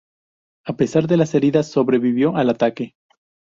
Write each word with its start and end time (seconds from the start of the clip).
A 0.65 0.75
pesar 0.77 1.05
de 1.05 1.15
las 1.15 1.35
heridas, 1.35 1.69
sobrevivió 1.69 2.35
al 2.35 2.49
ataque. 2.49 2.95